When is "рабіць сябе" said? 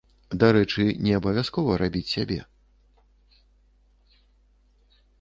1.83-2.39